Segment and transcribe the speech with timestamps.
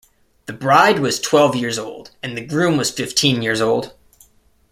[0.47, 3.93] The bride was twelve years old, and the groom was fifteen years old.